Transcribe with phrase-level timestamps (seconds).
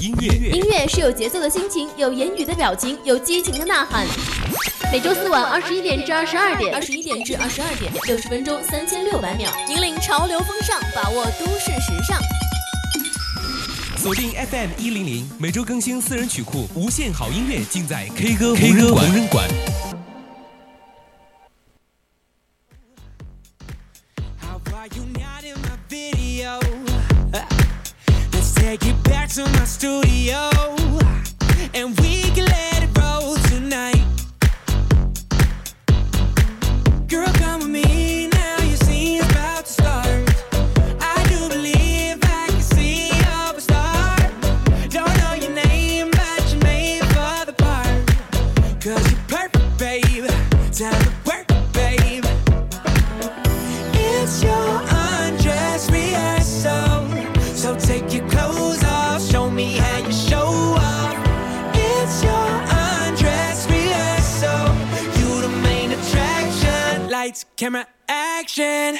[0.00, 4.06] 音乐，音乐是有节奏的心情，有言语的表情，有激情的呐喊。
[4.92, 12.20] 每周四晚二十一点至二十二点，二十一点至二十二点，六十分钟，三千六百秒，引领潮流风尚，把握都市时尚。
[13.96, 19.48] 锁定 FM 一零零，每周更新私人曲库，无限好音乐尽在 K 歌 K 歌无人馆。
[29.28, 30.48] To my studio.
[31.74, 32.07] And we
[67.58, 68.96] camera, action.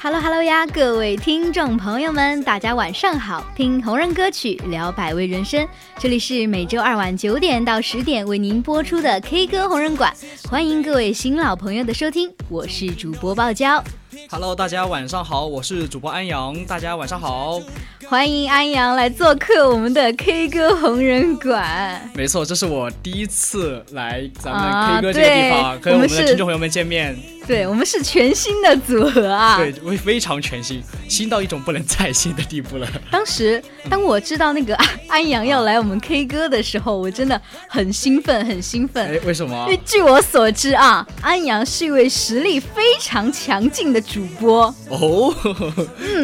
[0.00, 3.44] Hello Hello 呀，各位听众朋友们，大家晚上好！
[3.54, 10.16] 听红人歌曲，聊百味人生，这里是每周二晚九点到十点为您播出的 K 歌红人馆，
[10.48, 13.84] 欢迎各位新老朋友的收听，我是主播爆娇。
[14.30, 17.60] Hello，大家晚上好，我是主播安阳，大家晚上好。
[18.08, 22.10] 欢迎安阳来做客我们的 K 歌红人馆。
[22.14, 29.58] 没错，这是我第一次来咱们啊 K 歌这个地方，跟我们对我们的听众朋友们见面，对我们是全新的组合啊！
[29.58, 32.86] 对，会非常全新，新到一种不能再新的地步了。
[33.10, 39.08] 当时当我知道那个安安阳要来我们 K 歌的时候，我真的很兴奋，很兴奋。
[39.08, 39.80] 哎，为什么因为？
[39.84, 45.34] 据我所知啊，安阳是一位实力非常强劲的主播，哦，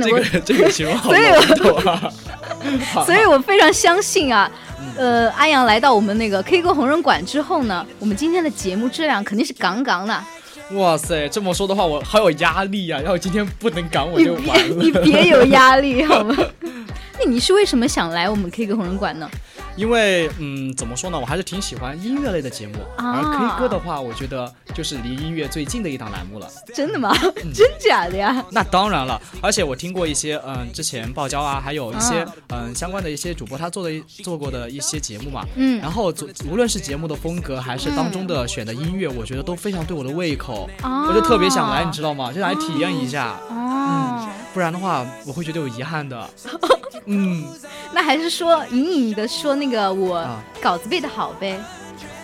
[0.02, 2.12] 这个这个 形容好所以我笼统啊。
[3.04, 4.50] 所以我非常相信啊。
[4.96, 10.24] 呃，安阳来到我们那个 K 歌红人馆之后呢，我们今天的节目质量肯定是杠杠的。
[10.72, 14.76] 哇塞，这么说的话，我好有压力呀、要今天不能赶我就完了。
[14.82, 16.36] 你别有压力好吗？
[17.18, 19.30] 那你是为什么想来我们 K 歌红人馆呢？
[19.76, 26.48] 因为嗯，怎么说呢，我还是挺喜欢音乐类的节目，啊而 K 歌的话，我觉得就是离音乐最近的一档栏目了。
[26.74, 27.14] 真的吗？
[27.54, 28.44] 真假的呀？
[28.50, 36.12] 那当然了，而且我听过一些，嗯，之前爆椒啊，还有一些啊，嗯，相关的一些主播他做的做过的一些节目嘛，嗯然后
[36.46, 42.32] 无无论是节目的风格，还是当中的选的音乐，我觉得都非常对我的胃口，哦我就特别想来，你知道吗？
[42.32, 46.28] 就来体验一下，嗯，不然的话我会觉得有遗憾的。
[47.06, 47.44] 嗯，
[47.92, 51.56] 那还是说隐隐的说那个我啊稿子背的好呗，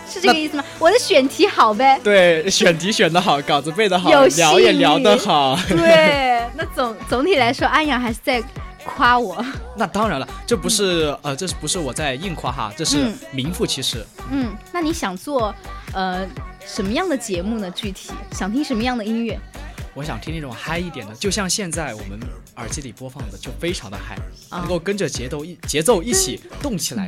[0.09, 0.63] 是这个意思吗？
[0.77, 1.97] 我的选题好呗。
[2.03, 5.57] 对，选题选的好，稿子背的好，聊也聊得好。
[5.69, 8.43] 对，那总总体来说，安阳还是在
[8.83, 9.43] 夸我。
[9.77, 12.73] 那当然了，这不是呃，这是不是我在硬夸哈？
[12.75, 14.05] 这是嗯名副其实。
[14.29, 15.55] 嗯，那你想做
[15.93, 16.27] 呃
[16.65, 17.71] 什么样的节目呢？
[17.71, 19.39] 具体想听什么样的音乐？
[19.99, 22.17] 我想听那种嗨一点的，就像现在我们
[22.55, 24.15] 耳机里播放的，就非常的嗨，
[24.47, 27.05] 啊能够跟着节奏一节奏一起动起来。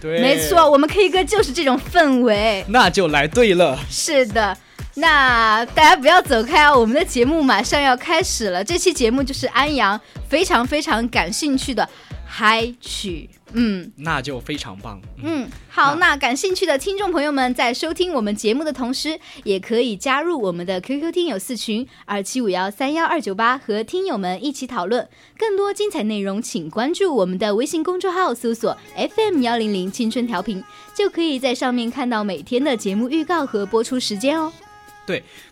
[0.00, 2.64] 对没错，我们 K 歌就是这种氛围。
[2.68, 3.76] 那就来对了。
[3.90, 4.56] 是的，
[4.94, 6.72] 那大家不要走开啊！
[6.72, 8.62] 我们的节目马上要开始了。
[8.62, 11.88] 这期节目就是安阳非常非常感兴趣的
[12.24, 13.28] 嗨曲。
[13.54, 15.00] 嗯那就非常棒。
[15.18, 26.42] 嗯，嗯，好，那那感兴趣的听众朋友们，在收听我们节目的同时，也可以加入我们的 QQ 听友四群二七五幺三幺二九八，和听友们一起讨论更多精彩内容。
[26.42, 30.62] 请关注我们的微信公众号，搜索 FM 幺零零青春调频，
[30.94, 34.52] 就可以在上面看到每天的节目预告和播出时间哦。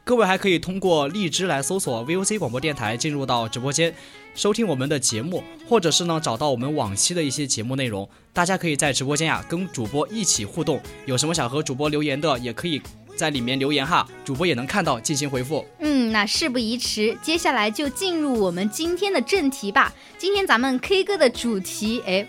[0.05, 3.95] 各位还可以通过荔枝来搜索 VOC 广播电台，进入到直播间
[4.35, 8.09] 收听我们的节目，或者是呢找到我们往期的一些节目内容。
[8.33, 12.81] 大家可以在直播间呀、跟主播一起互动，有什么想和主播留言的，也可以
[13.15, 15.65] 在里面留言哈，主播也能看到进行回复。
[15.81, 19.93] 嗯，那事不宜迟，接下来就进入我们今天的正题吧。
[20.17, 22.27] 今天咱们 K 歌的主题，哎，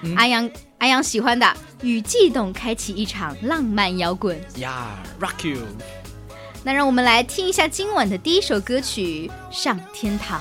[0.00, 4.40] 嗯安阳安阳喜欢的，与悸动开启一场浪漫摇滚。
[4.56, 5.58] 呀、r o c k you。
[6.64, 10.40] 那让我们来听一下今晚的第一首歌曲《上天堂》。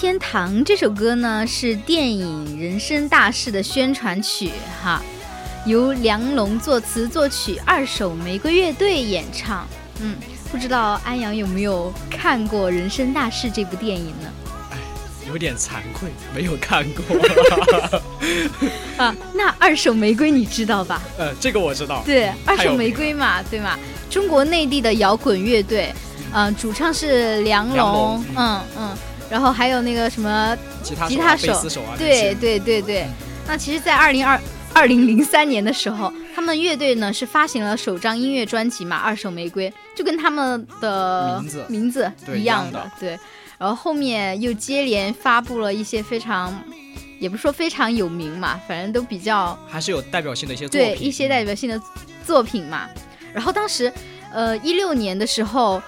[0.00, 4.50] 天堂这首歌呢是电影《人生大事》的宣传曲
[4.82, 5.02] 哈，
[5.66, 9.68] 由梁龙作词作曲，二手玫瑰乐队演唱。
[10.00, 10.16] 嗯，
[10.50, 14.32] 不知道安阳有没有看过《人生大事》这部电影呢？
[15.28, 18.00] 有点惭愧，没有看过。
[18.96, 21.02] 啊，那二手玫瑰你知道吧？
[21.18, 22.02] 呃，这个我知道。
[22.06, 23.78] 对，二手玫瑰嘛，对嘛？
[24.08, 25.92] 中国内地的摇滚乐队，
[26.32, 28.96] 嗯、主唱是梁龙，梁龙嗯嗯，
[29.30, 33.06] 然后还有那个什么吉他手对对对对，
[33.46, 34.38] 那其实，在二零二
[34.74, 43.18] 二零零三年的时候，他们乐队呢是发行了首张音乐专辑嘛，《二手玫瑰》，就跟他们的名字名字一样一样的对。
[43.58, 46.64] 然后后面又接连发布了一些非常，
[47.18, 50.96] 也不是说非常有名嘛，反正都比较还是有代表性的一些作品。
[50.96, 51.78] 对一些代表性的
[52.24, 52.88] 作品嘛。
[53.34, 53.92] 然后当时，
[54.32, 55.82] 呃，一六年的时候，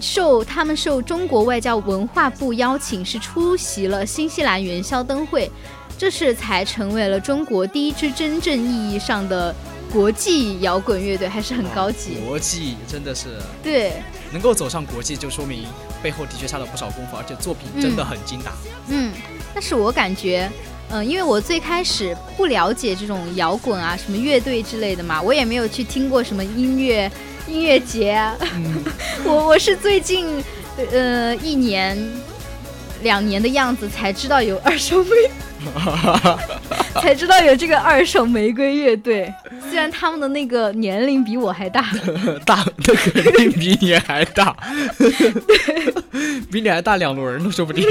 [0.00, 5.50] 受他们受中国外交文化部邀请，是出席了新西兰元宵灯会，
[5.96, 9.54] 这是才成为了中国第一支真正意义上的
[9.92, 12.16] 国际摇滚乐队，还是很高级。
[12.26, 15.64] 国际真的是对，能够走上国际，就说明
[16.02, 18.52] 背后的确下了不少功夫，而且作品真的很精打。
[18.88, 19.12] 嗯，
[19.54, 20.50] 但是我感觉，
[20.90, 27.10] 嗯、因为我最开始不了解这种摇滚啊，什么乐队之类的嘛，我也没有去听过什么音乐
[27.48, 28.36] 音乐节啊。
[29.24, 30.42] 我我是最近
[30.92, 31.98] 呃一年
[33.02, 35.10] 两年的样子才知道有二手玫，
[37.02, 39.32] 才知道有这个二手玫瑰乐队。
[39.68, 41.84] 虽然他们的那个年龄比我还大，
[42.46, 44.56] 大，那肯定比你还大，
[46.52, 47.84] 比你还大两轮呢，说不定。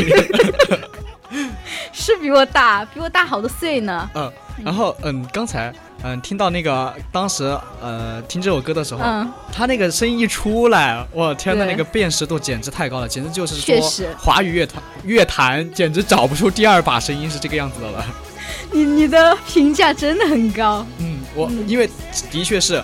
[1.93, 4.09] 是比我大，比我大好多岁呢。
[4.15, 4.29] 嗯，
[4.65, 5.71] 然后嗯，刚才
[6.03, 18.03] 嗯听到那个当时呃听这首歌的时候，嗯他那个声音一出来，我天呐，那个辨识度简直太高了，简直就是说华语乐团乐坛简直找不出第二把声音是这个样子的了。
[18.71, 20.85] 你你的评价真的很高。
[20.97, 21.87] 嗯，我因为
[22.31, 22.83] 的确是确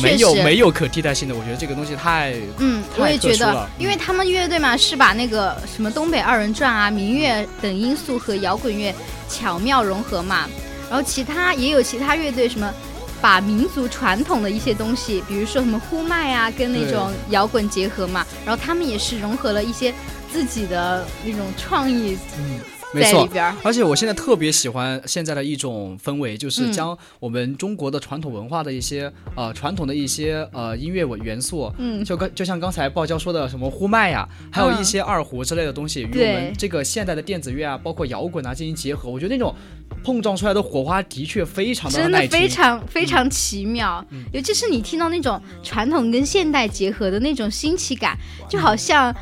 [0.00, 8.94] 没有实没有可替代性的，我觉得这个东西太嗯，太我也觉得因为他们乐队嘛是把那个什么东北二人转啊、民乐等因素和摇滚乐
[9.28, 10.48] 巧妙融合嘛。
[10.88, 12.72] 然后其他也有其他乐队什么。
[13.20, 19.94] 把民族传统的一些东西，比如说什么呼麦啊，跟那种摇滚结合嘛，然后他们也是融合了一些
[20.32, 22.18] 自己的那种创意
[22.92, 23.28] 没错。
[23.62, 26.72] 而且我现在特别喜欢现在的一种氛围，就是嗯。
[26.72, 32.04] 将我们中国的传统文化的一些呃传统的一些呃音乐元素，嗯。
[32.04, 39.54] 就刚就像刚才爆娇说的什么呼麦呀，还有一些二胡之类的东西，与我们这个现代的电子乐啊，包括摇滚啊进行结合，我觉得那种
[40.02, 42.22] 碰撞出来的火花的确非常的真的。
[42.28, 48.16] 非常非常奇妙，尤其是你听到那种传统跟现代结合的那种新奇感，
[48.48, 49.14] 就好像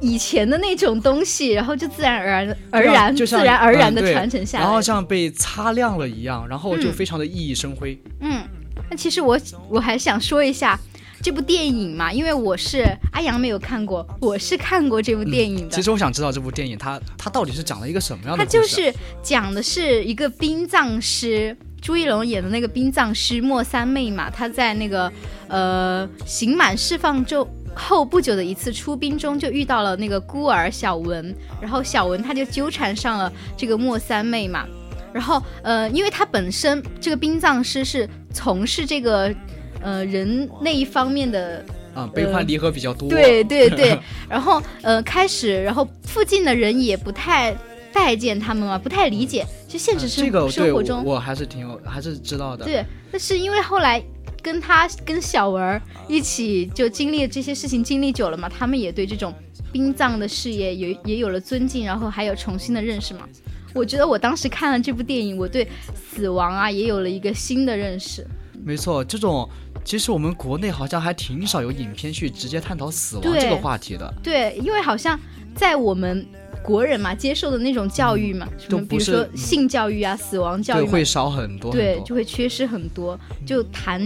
[0.00, 4.64] 以前的那种东西，然后就自然而然而然自然而然的传承下来。
[4.64, 7.98] 然后像被擦亮了一样，然后就嗯非常的熠熠生辉。
[8.20, 8.42] 嗯，
[8.90, 9.38] 那其实我
[9.68, 10.78] 我还想说一下。
[11.22, 15.74] 这部电影嘛，因为我是阿阳没有看过，我是看过这部电影的。
[15.74, 18.58] 其实我想知道这部电影它它到底是讲了一个什么样的故事？
[18.58, 25.10] 啊就是讲的是一个殡葬师，朱一龙演的那个殡葬师莫三妹嘛，她在那个
[25.48, 27.36] 呃刑满释放之
[27.74, 34.66] 后不久的一次出兵中，就遇到了那个孤儿小文，然后小文他就纠缠上了这个莫三妹嘛，
[35.12, 39.34] 然后呃，因为他本身这个殡葬师是从事这个
[39.82, 41.64] 呃人那一方面的
[41.94, 43.08] 啊、悲欢离合比较多。
[43.08, 43.96] 对对对，
[44.28, 47.56] 然后呃开始，然后附近的人也不太
[47.92, 52.64] 待见他们嘛，不太理解，就现实生、生活中，我还是挺有还是知道的。
[52.64, 54.02] 对，但是因为后来
[54.44, 59.32] 跟他跟小文儿一起就经历这些事情，经历久了嘛，他们也对这种
[59.72, 63.26] 殡葬的事业也也有了尊敬，然后还有重新的认识嘛。
[63.72, 68.24] 我觉得我当时看了这部电影，我对死亡啊也有了一个新的认识。
[68.62, 69.48] 没错，这种
[69.82, 74.14] 其实我们国内好像还挺少有影片去直接探讨死亡这个话题的。
[74.22, 75.18] 对，因为好像
[75.54, 76.26] 在我们
[76.64, 79.36] 国人嘛接受的那种教育嘛，什都不是么比如说嗯。
[79.36, 83.18] 性教育啊、死亡教对，育嘛，会少很多很对，就会缺失很多。
[83.46, 84.00] 就谈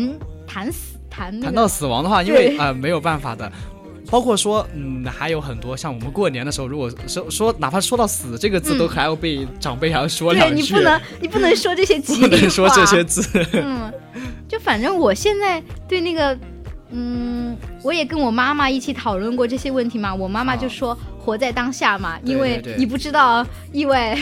[0.47, 3.51] 谈死谈那个谈到死亡的话，因为啊呃没有办法的，
[4.11, 8.79] 包括说嗯还有很多像我们过年的时候，如果说说哪怕说到死这个字，嗯。
[8.79, 13.23] 都还要被长辈还要说两句，对你不能你不能说这些吉 不利话，能说这些字。
[13.53, 13.93] 嗯，
[14.49, 16.37] 就反正我现在对那个，
[16.91, 20.15] 嗯，我也跟我妈妈一起讨论过这些问题嘛。
[20.15, 24.19] 我妈妈就说活在当下嘛，对因为你不知道意外，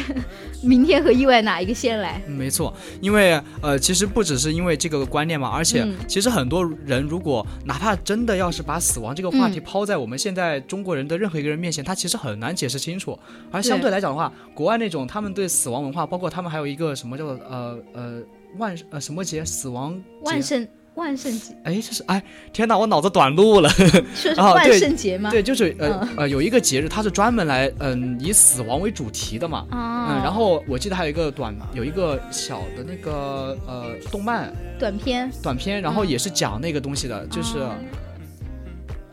[0.62, 2.20] 明天和意外哪一个先来。
[2.26, 13.18] 嗯没错，因为呃，其实不只是因为这个观念嘛，而且嗯其实很多人如果哪怕真的要是把死亡这个话题嗯抛在我们现在中国人的任何一个人面前，他其实很难解释清楚。
[13.52, 18.22] 而相对对来讲的话，国外那种他们对死亡文化，包括他们还有一个什么叫做呃呃
[18.58, 22.22] 万呃什么节死亡万圣万圣节哎，这是哎，
[22.52, 23.68] 天哪，我脑子短路了。
[24.16, 25.30] 说是万圣节吗？
[25.30, 29.66] 对，就是呃、嗯呃，有一个节日，它是专门来嗯、以死亡为主题的嘛。
[29.70, 37.74] 啊，嗯，然后我记得还有一个短，有一个小的那个呃动漫短片短片，然后嗯也是讲那个东西的，就是、哦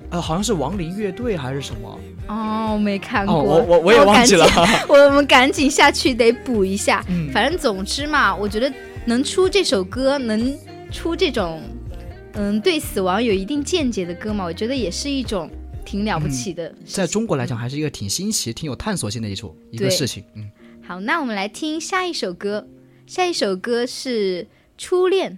[0.09, 4.47] 呃好像是亡灵乐队还是什么哦，没看过，哦，我我我也忘记了。
[4.87, 7.03] 我们赶紧下去得补一下。
[7.09, 8.71] 嗯反正总之嘛，我觉得
[9.05, 10.55] 能出这首歌，能
[10.91, 11.63] 出这种
[12.33, 15.49] 嗯对死亡有一定见解的歌嘛，我觉得也是一种
[15.85, 20.23] 挺了不起的在中国来讲，还是一个挺新奇、挺有探索性的一处一个事情。
[20.35, 20.49] 嗯，
[20.81, 22.67] 好，那我们来听下一首歌，
[23.05, 24.43] 下一首歌是
[24.77, 25.31] 《初恋》。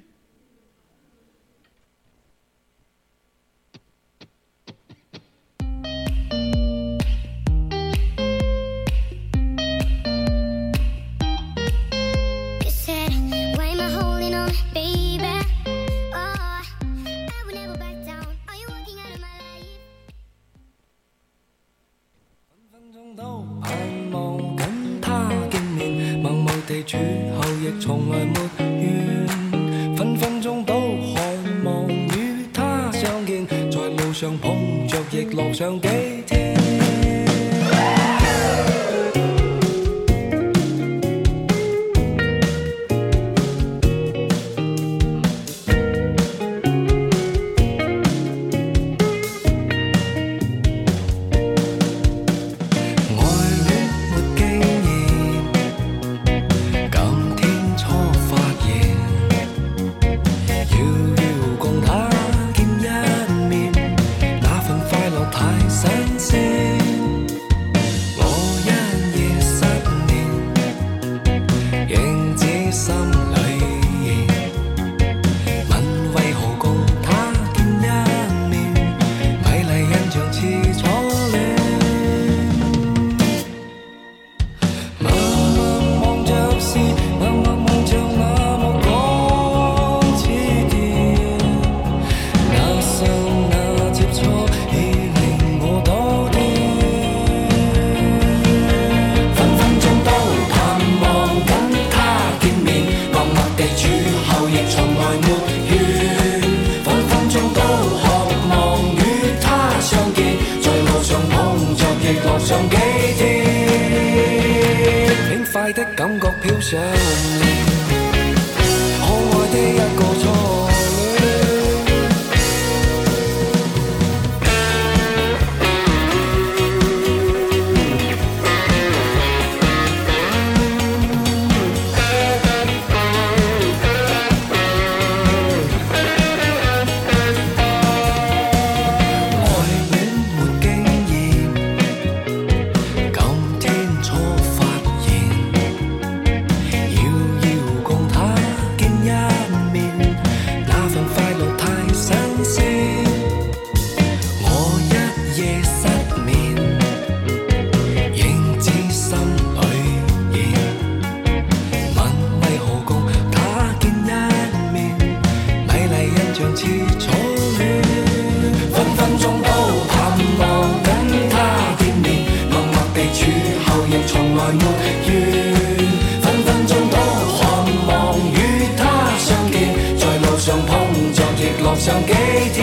[26.86, 26.98] 默默地處
[27.36, 28.34] 後亦从来没
[28.82, 29.27] 怨。
[29.96, 31.20] 分分钟都渴
[31.63, 35.88] 望与他相见，在路上碰着亦乐上几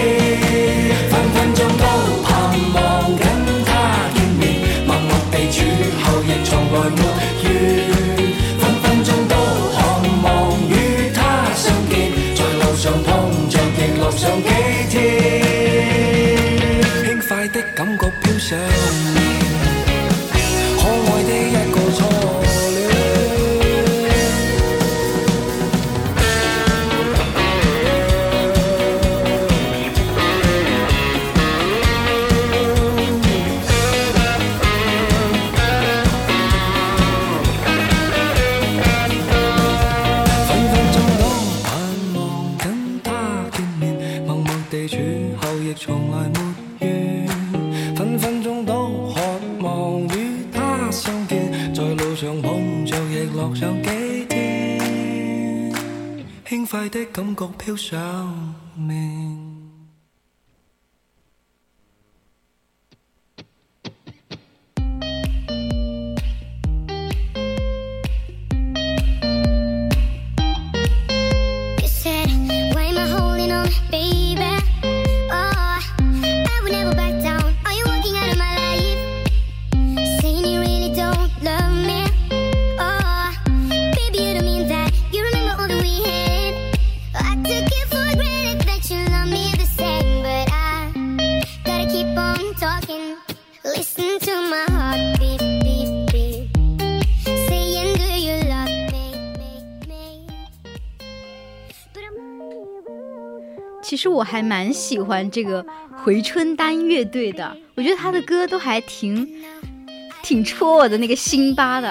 [0.03, 0.72] 幾
[57.13, 58.42] 感觉飘上
[104.53, 105.65] 蛮喜欢这个
[106.05, 109.27] 回春丹乐队的，我觉得他的歌都还挺
[110.23, 111.91] 挺戳我的那个心巴的。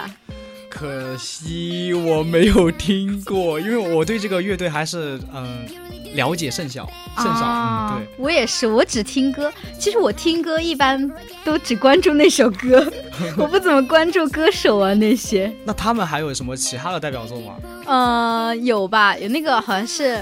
[0.69, 5.65] 可惜我没有听过，因为我对这个乐队还是嗯、
[6.13, 7.45] 了解甚少，甚少。
[7.45, 8.23] 啊嗯，对。
[8.23, 9.51] 我也是，我只听歌。
[9.79, 11.11] 其实我听歌一般
[11.43, 12.87] 都只关注那首歌，
[13.39, 15.51] 我不怎么关注歌手啊那些。
[15.65, 17.55] 那他们还有什么其他的代表作吗？
[17.87, 19.17] 呃，有吧？
[19.17, 20.21] 有那个好像是，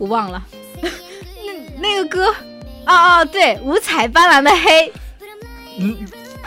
[0.00, 0.42] 我忘了，
[0.80, 0.88] 那
[1.78, 2.34] 那个歌，
[2.86, 4.90] 哦哦，对，五彩斑斓的黑，
[5.78, 5.94] 嗯，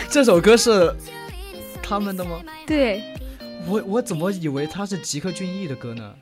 [0.10, 0.92] 这首歌是
[1.84, 2.42] 他们的吗？
[2.66, 3.04] 对
[3.68, 6.14] 我我怎么以为他是吉克隽逸的歌呢？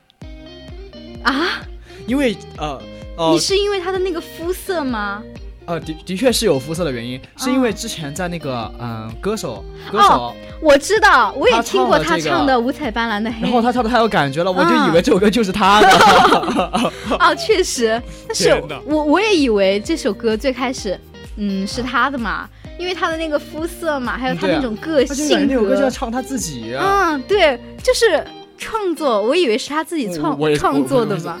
[1.24, 1.62] 啊，
[2.06, 2.78] 因为呃
[3.16, 5.22] 你呃是因为他的那个肤色吗？
[5.66, 13.50] 呃的的确是有肤色的原因，是因为之前在那个嗯、歌手歌手，哦我知道，我也听过他唱了这个唱的《五彩斑斓的黑然》。
[13.52, 15.88] 后他唱的太有感觉了，我就啊以为这首歌就是他的。
[17.18, 20.98] 哦，确实， 但是我我也以为这首歌最开始，
[21.36, 22.48] 嗯，是他的嘛，
[22.78, 27.10] 因为他的那个肤色嘛，还有他那种个性那首歌就要，唱他自己啊。
[27.14, 28.24] 嗯，对，就是
[28.56, 31.40] 创作，我以为是他自己创创作的嘛，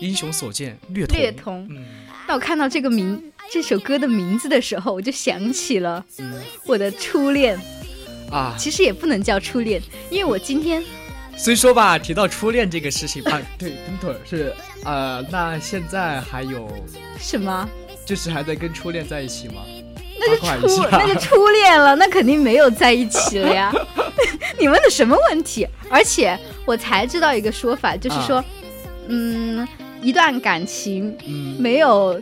[0.00, 1.16] 英雄所见略同。
[1.18, 1.68] 略同。
[1.70, 1.84] 嗯
[2.26, 3.20] 当我看到这个名
[3.52, 6.34] 这首歌的名字的时候，我就想起了嗯
[6.64, 7.58] 我的初恋，
[8.30, 10.82] 啊，其实也不能叫初恋，因为我今天
[11.36, 16.68] 虽说吧，提到初恋这个事情吧， 对，等会儿是呃，那现在还有
[17.18, 17.68] 什么
[18.06, 19.62] 就是还在跟初恋在一起吗？
[20.20, 23.72] 那就初那就初恋了，那肯定没有在一起了呀。
[24.60, 25.66] 你问的什么问题？
[25.88, 28.44] 而且我才知道一个说法，就是说，
[29.08, 29.66] 嗯，
[30.02, 32.20] 一段感情嗯，没有，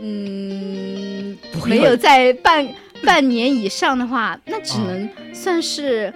[0.00, 1.36] 嗯，
[1.66, 2.66] 没有在半
[3.04, 6.12] 半年以上的话，那只能算是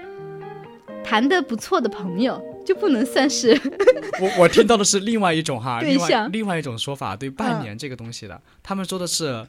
[1.02, 3.50] 谈的不错的朋友，就不能算是
[4.20, 6.32] 我我听到的是另外一种哈， 另外对象。
[6.32, 9.46] 另外一种说法，对半嗯年这个东西的，他们说的是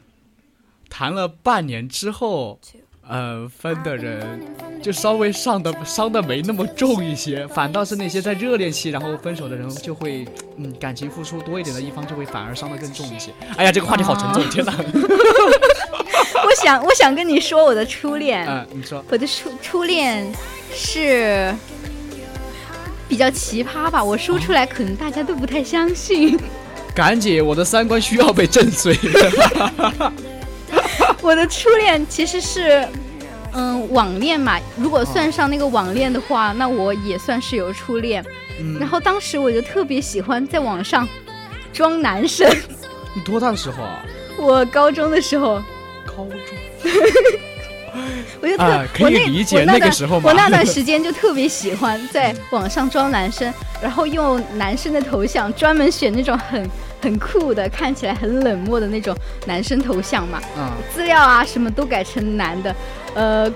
[0.89, 2.59] 谈了半年之后。
[3.07, 4.41] 呃，分的人
[4.81, 10.25] 就稍微伤的伤的没那么重一些， 反倒是那些在热恋期然后分手的人，就会
[10.57, 13.31] 嗯感情付出多一点的一方就会反而伤的更重一些。
[13.57, 14.73] 哎呀，这个话题好沉重，哦天哪！
[16.45, 20.25] 我想，我想跟你说我的初恋，嗯，你说，我的初初恋
[20.73, 21.53] 是
[23.07, 26.39] 比较奇葩吧，我说出来可能大家都不太相信。
[26.95, 28.97] 赶紧，我的三观需要被震碎。
[31.25, 32.87] 我的初恋其实是，
[33.53, 34.59] 嗯，网恋嘛。
[34.77, 38.23] 如果算上那个网恋的话，那我也算是有初恋。
[38.59, 41.07] 嗯然后当时我就特别喜欢在网上
[41.73, 42.47] 装男生。
[43.15, 44.05] 你多大的时候啊？
[44.37, 45.55] 我高中的时候，
[46.05, 46.91] 高中。
[48.39, 56.69] 我就特、啊可以理解我那个时候嘛我那段时间就特别喜欢在网上装男生，然后用男生的头像，专门选那种很
[57.01, 62.75] 很酷的，看起来很冷漠的那种男生头像嘛，嗯、资料啊什么都改成男的，
[63.13, 63.47] 呃，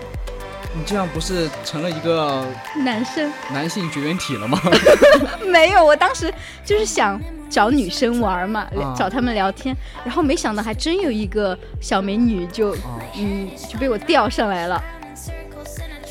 [0.73, 2.45] 你这样不是成了一个
[2.85, 3.31] 男生。
[3.51, 4.61] 男性绝缘体了吗？
[5.47, 6.31] 没有，我当时
[6.63, 14.83] 就是想找女生玩嘛，啊找他们聊天，然后没想到还真有一个小美女就、啊嗯就被我钓上来了，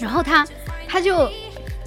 [0.00, 0.44] 然后她
[0.88, 1.30] 她就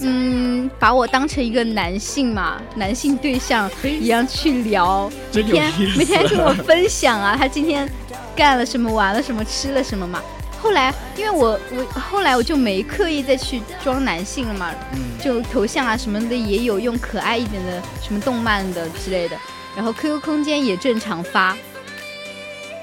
[0.03, 7.89] 嗯把我当成一个男性嘛，男性对象一样去聊，每天每天跟我分享啊，他今天
[8.35, 10.21] 干了什么，玩了什么，吃了什么嘛。
[10.61, 14.99] 后来，因为我我后来我就没刻意再去装男性了嘛，嗯。
[15.21, 19.37] 就头像啊什么的也有用可爱一点的什么动漫的之类的，
[19.75, 21.55] 然后 QQ 空间也正常发。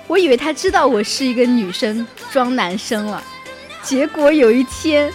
[0.06, 3.20] 我以为他知道我是一个女生装男生了，
[3.82, 5.12] 结果有一天，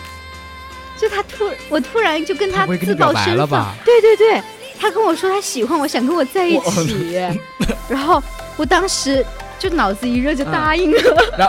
[0.99, 4.41] 就他突我突然就跟他自报身份，对对对，
[4.79, 7.19] 他跟我说他喜欢我，想跟我在一起，
[7.89, 8.21] 然后
[8.55, 9.25] 我当时
[9.59, 10.97] 就脑子一热就答应了。
[11.37, 11.47] 然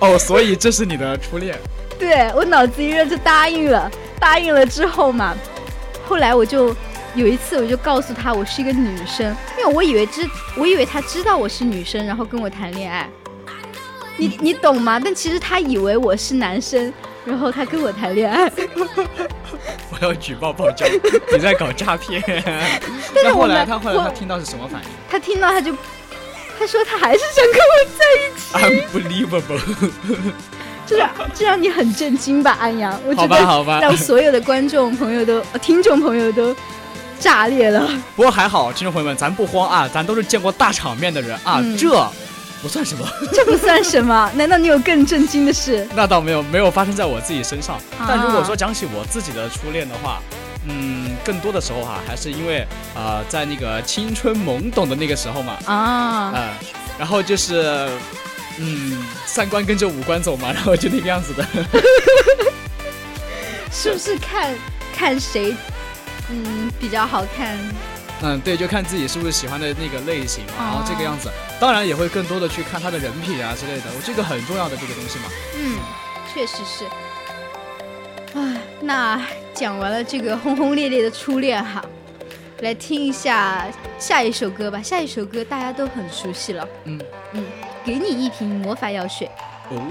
[0.00, 1.58] 后，哦，所以这是你的初恋。
[1.98, 5.36] 对我脑子一热就答应了，答应了之后嘛，
[6.06, 6.74] 后来我就
[7.14, 13.08] 有一次我就告诉他我是一个女生，因为我以为知我以为他知道我是女生，然后跟我谈恋爱。
[14.16, 14.98] 你你懂吗？
[14.98, 16.92] 但其实他以为我是男生，
[17.24, 18.50] 然后他跟我谈恋爱。
[19.90, 20.86] 我要举报报警，
[21.32, 22.22] 你在搞诈骗。
[22.26, 25.74] 那后但是我来他后来他听到是什么反应他听到他就
[26.58, 28.96] 他说他还是想跟我在一起？
[28.98, 29.60] Unbelievable！
[30.86, 32.98] 这让这让你很震惊吧，安阳？
[33.06, 36.54] 我觉得让所有的观众朋友都、呃听众朋友都
[37.18, 37.88] 炸裂了。
[38.16, 41.88] 不过还好，听众朋友们，咱不慌啊，咱都是见过大场面的人啊，嗯这
[42.62, 43.06] 不算什么。
[43.32, 45.86] 这不算什么，难道你有更震惊的事？
[45.94, 47.76] 那倒没有，没有发生在我自己身上。
[47.98, 50.20] 啊但如果说讲起我自己的初恋的话，
[50.66, 56.48] 嗯，更多的时候哈、还是因为呃，在那个青春懵懂的那个时候嘛，啊，嗯、
[56.98, 57.88] 然后就是。
[58.62, 61.46] 嗯，三观跟着五官走嘛， 然后就那个样子的。
[63.72, 64.52] 是不是看
[64.94, 65.56] 看谁
[66.28, 67.56] 嗯比较好看？
[68.22, 71.30] 嗯，对，就看自己是不是喜欢的那个类型嘛，然后这个哦样子。
[71.58, 75.24] 当然也会更多的去看他的人品啊之类的，我这个很重要的这个东西嘛。
[75.56, 75.78] 嗯，
[76.32, 76.84] 确实是。
[78.34, 79.20] 唉，那
[79.54, 81.82] 讲完了这个轰轰烈烈的初恋哈，
[82.60, 83.66] 来听一下
[83.98, 84.80] 下一首歌吧。
[84.82, 86.68] 下一首歌大家都很熟悉了。
[86.84, 87.00] 嗯
[87.32, 87.44] 嗯，
[87.84, 89.28] 给你一瓶魔法药水。
[89.70, 89.82] 哦，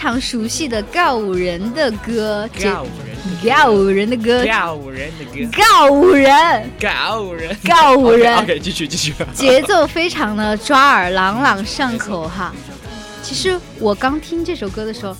[0.00, 8.34] 常熟悉的告五人的歌，这告五人，告五人的歌，告五人的歌，告五人，告五人，告五人。
[8.38, 9.12] OK，继续继续。
[9.34, 12.50] 节奏非常的抓耳，朗朗上口哈。
[13.22, 15.14] 其实我刚听这首歌的时候，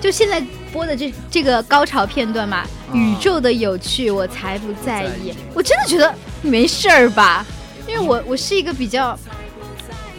[0.00, 0.42] 就现在
[0.72, 5.32] 播的这这个高潮片段嘛，宇宙的有趣我才不在意。
[5.54, 7.46] 我真的觉得没事儿吧，
[7.86, 9.16] 因为我我是一个比较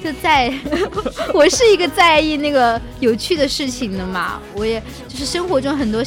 [0.06, 0.54] 就在，
[1.34, 4.40] 我是一个在意那个有趣的事情的嘛。
[4.54, 6.04] 我也就是生活中很多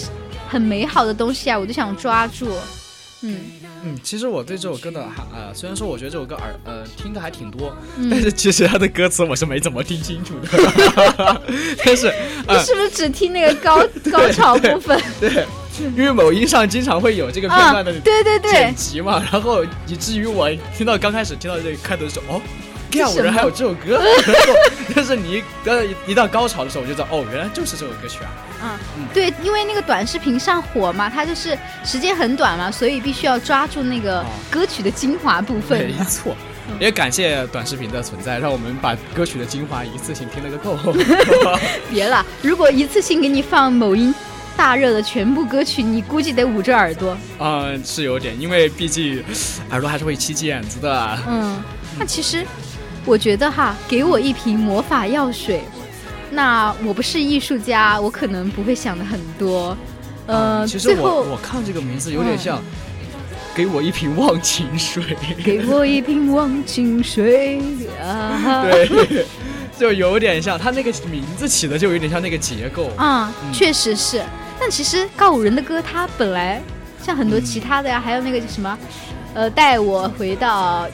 [0.48, 2.48] 很美好的东西啊，我都想抓住。
[3.22, 3.36] 嗯，
[3.84, 11.42] 嗯，其实我对这首歌的还呃，虽然说我觉得这首歌耳呃听的还挺多，嗯但是其实它的歌词我是没怎么听清楚的。
[11.84, 14.96] 但是你呃，是不是只听那个高 高潮部分？
[15.18, 15.44] 对，
[15.96, 22.42] 因为某音上经常会有这个片啊段的，对对对剪，辑嘛，然后以至于我听到刚开始听到这个开头的时候，哦。
[22.90, 24.54] 第二五人还有这首歌，然后
[24.94, 28.30] 但是你一呃一到高潮的时候，我就知道哦，原来就是这首歌曲啊。
[28.62, 36.04] 嗯对，因为那个短视频上火嘛，它就是时间很短嘛，所以必须要抓住那个哦歌曲的精华部分没。
[36.04, 36.34] 错，
[36.80, 40.76] 也感谢短视频的存在，让我们把歌曲的精华一次性听了个够。
[41.90, 44.12] 别了，如果一次性给你放某音
[44.56, 47.16] 大热的全部歌曲，你估计得捂着耳朵。
[47.38, 49.22] 嗯，是有点，因为毕竟
[49.70, 51.18] 耳朵还是会起茧子的。
[51.28, 51.62] 嗯，
[51.96, 52.44] 那其实
[53.04, 55.62] 我觉得哈，给我一瓶魔法药水，
[56.30, 59.76] 那我不是艺术家，我可能不会想的很多。
[60.26, 62.62] 呃，嗯其实我最后我看这个名字有点像，
[63.54, 65.02] 给我一瓶忘情水。
[65.42, 67.60] 给我一瓶忘情水
[68.02, 68.62] 啊！
[68.68, 69.24] 对，
[69.78, 72.90] 就有点像，他那个名字起的就有点像那个结构。
[72.96, 74.22] 啊，嗯确实是。
[74.60, 76.60] 但其实告五人的歌，它本来
[77.02, 78.78] 像很多其他的呀，还有那个叫什么，
[79.32, 80.86] 呃，带我回到，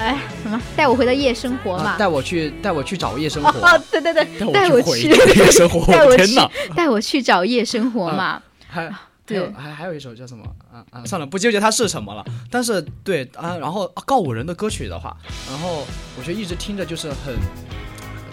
[0.00, 1.90] 哎，什么，带我回到夜生活嘛。
[1.90, 3.50] 啊带我去，带我去找夜生活。
[3.66, 8.42] 哦，对对对，带带我回夜生活 带我去天哪，带我去找夜生活嘛。
[8.68, 11.04] 还还对有还还有一首叫什么啊啊？
[11.06, 12.24] 算了，不纠结它是什么了。
[12.50, 15.16] 但是对啊，然后啊告五人的歌曲的话，
[15.48, 15.86] 然后
[16.18, 17.34] 我觉得一直听着就是很，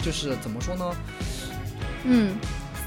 [0.04, 0.90] 就是怎么说呢，
[2.04, 2.34] 嗯，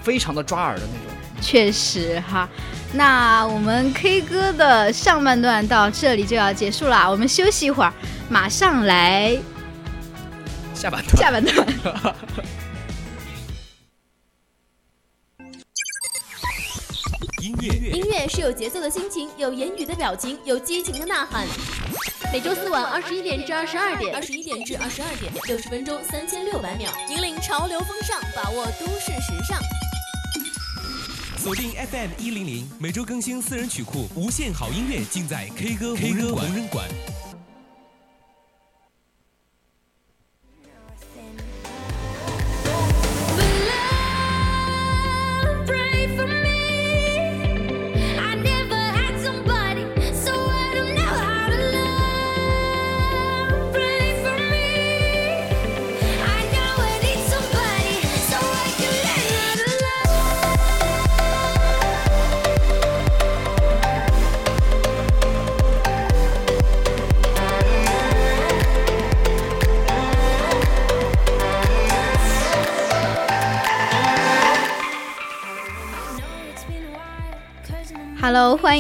[0.04, 1.16] 非常的抓耳的那种。
[1.46, 2.50] 确实哈。
[2.92, 7.94] 那我们 K 歌的上半段到这里就要结束了，我们休息一会儿，
[8.30, 9.38] 马上来
[10.74, 11.68] 下半段下半段。
[17.42, 21.46] 音乐音乐是有节奏的心情，有言语的表情，有激情的呐喊。
[22.34, 29.60] 每周四晚二十一点至二十二点，二十一点至二十二点，六十分钟，三千六百秒，引领潮流风尚，把握都市时尚。
[31.46, 36.90] 锁定 FM 一零零，每周更新私人曲库，无限好音乐尽在 K 歌 K 歌无人馆。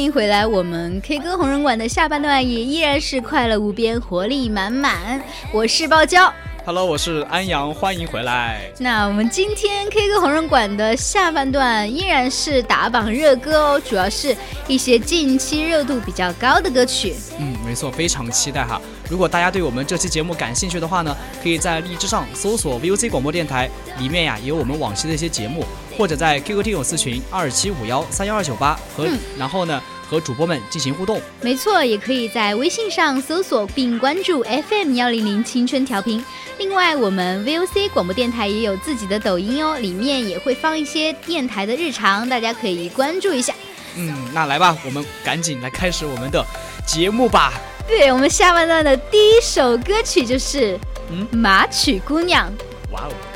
[0.05, 0.45] 迎回来！
[0.45, 5.19] 我们 K 歌红人馆的下半段也依然是快乐无边，活力满满。
[5.51, 6.31] 我是包娇。
[6.63, 8.71] Hello，我是安阳，欢迎回来。
[8.79, 14.35] 那我们今天 K 歌红人馆的下半段依然是打榜热歌哦，主要是
[14.67, 17.15] 一些近期热度比较高的歌曲。
[17.39, 18.79] 嗯，没错，非常期待哈。
[19.09, 25.63] 如果大家对我们这期节目感兴趣的话呢，可以在荔枝上搜索 VOC 广播电台，里面呀也有我们往期的一些节目，
[25.97, 31.21] 或者在 QQ 听友私群二七五幺三幺二九八和、嗯然后呢和主播们进行互动。
[31.41, 36.23] 没错，也可以在微信上搜索并关注 FM 幺零零青春调频。
[36.57, 43.53] 另外，我们 VOC 广播电台也有自己的抖音哦，里面也会放一些电台的日常，大家可以关注一下。
[43.97, 46.45] 嗯，那来吧，我们赶紧来开始我们的
[46.85, 47.53] 节目吧。
[47.87, 50.79] 对我们下半段的第一首歌曲就是
[51.11, 52.49] 嗯《马曲姑娘》。
[52.91, 53.34] 哇哦！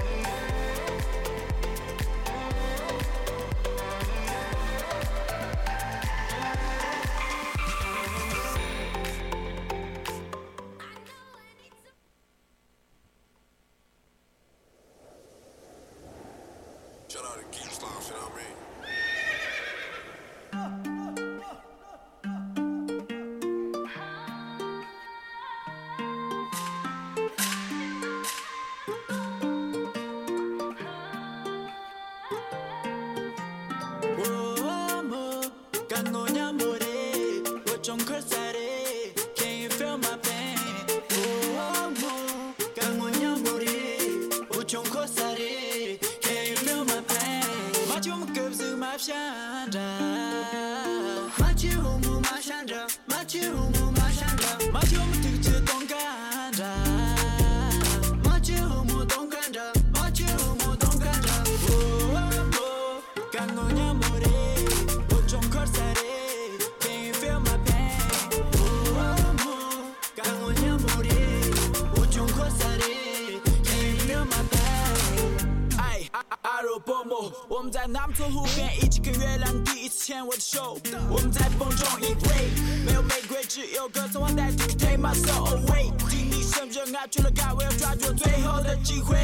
[80.39, 80.77] show
[81.09, 89.17] 我们在风中依偎没有玫瑰只有歌桑花带着 take my soul away 记忆深深爱出了口我要抓住最后的机会。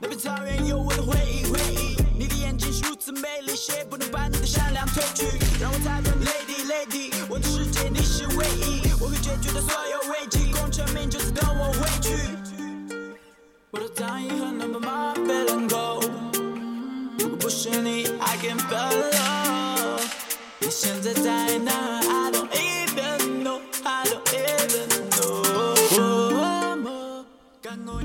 [0.00, 5.26] 那片草原有我的回忆回忆你的眼睛是如此美丽谁不能把你的善良褪去？
[5.60, 6.30] 让我擦掉泪
[6.64, 8.80] ，Lady，我的世界你是唯一。
[9.00, 12.10] 我会解决掉所有危机功成名就只等我回去。
[13.70, 16.00] 我的大银河能把忙给狼狗
[17.18, 19.63] 如果不是你 i can't follow
[20.69, 21.71] 现在在哪？
[21.71, 25.43] I don't even know, I don't even know。
[27.61, 28.01] 干我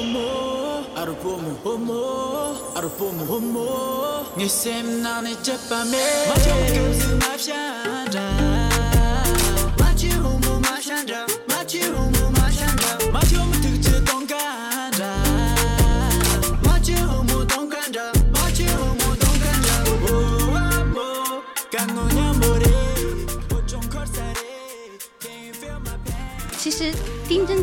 [0.00, 1.56] 摸，阿鲁波木，
[3.28, 5.84] 我摸，你 sem 那你这般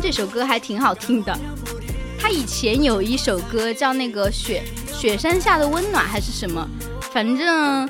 [0.00, 1.38] 这首歌还挺好听的。
[2.18, 4.62] 他以前有一首歌叫那个雪
[4.92, 6.68] 雪山下的温暖还是什么，
[7.12, 7.88] 反正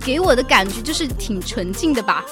[0.00, 2.24] 给我的感觉就是挺纯净的吧。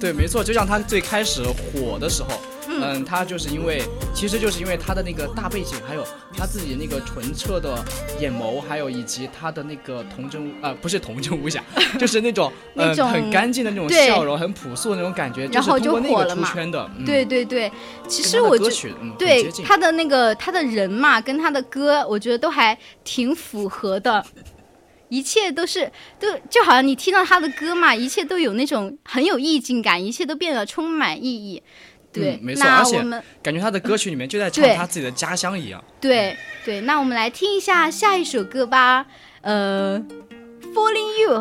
[0.00, 2.40] 对，没错，就像他最开始火的时候，
[2.82, 3.82] 嗯，他就是因为，
[4.14, 6.06] 其实就是因为他的那个大背景，还有
[6.36, 7.84] 他自己那个纯澈的
[8.20, 11.62] 眼眸，还有以及他的那个童真，呃，不是童真无瑕，
[11.98, 16.90] 就是那种那种嗯很干净的那种笑容，很朴素的那种感觉，然后就火了嘛圈的。
[16.98, 17.70] 嗯、对对对，
[18.08, 24.24] 其实我觉歌曲嗯对他的那个他的人嘛，跟他的歌，我觉得都还挺符合的。
[25.08, 31.60] 一切都是都就好像你听到他的歌嘛，一切都有那种很有意境感，一切都变得充满意义。
[32.12, 32.98] 对，嗯没错，而且
[33.42, 35.82] 感觉他的歌曲里面就在唱他自己的家乡一样。
[36.00, 39.06] 对对，那我们来听一下下一首歌吧，
[39.42, 39.98] 呃，
[40.74, 41.38] 《Falling You》。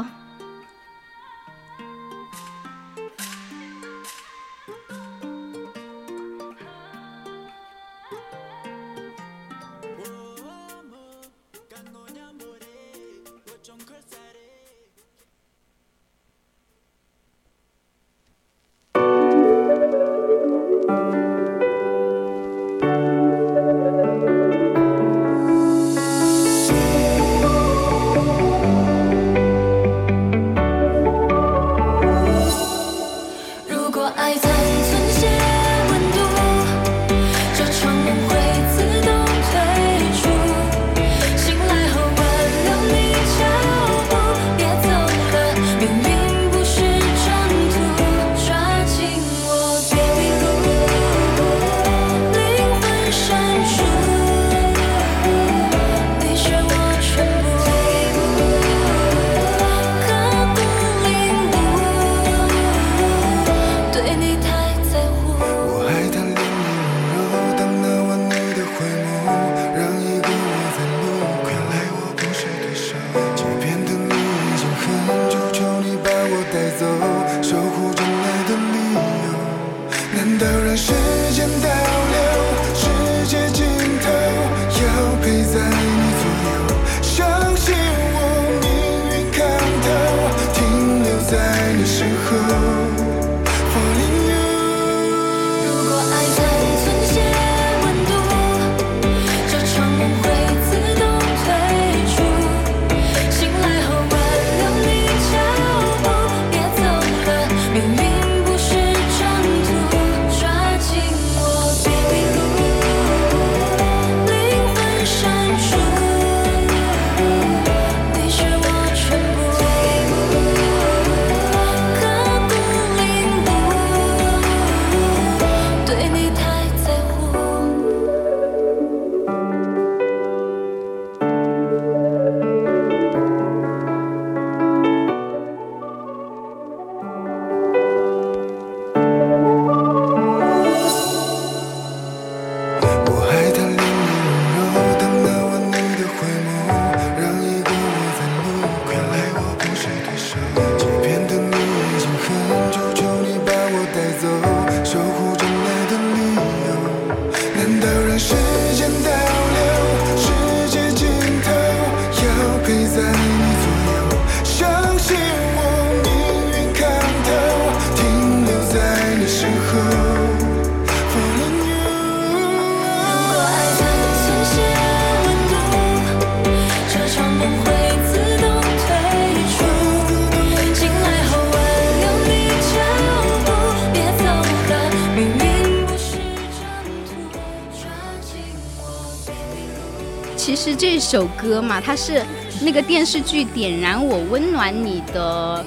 [191.10, 192.24] 首歌嘛，它是
[192.62, 195.66] 那个电视剧《点燃我温暖你》的，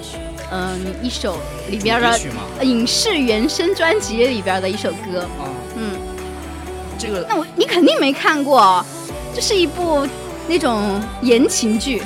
[0.53, 1.37] 嗯、一首
[1.69, 2.17] 里边的
[2.63, 5.23] 影视原声专辑里边的一首歌。
[5.41, 5.99] 啊，嗯，
[6.97, 8.85] 这个那我你肯定没看过，
[9.35, 10.07] 这是一部
[10.47, 12.01] 那种言情剧。